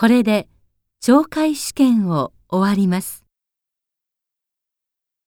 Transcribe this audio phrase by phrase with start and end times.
[0.00, 0.48] これで
[1.02, 3.24] 懲戒試験を終わります。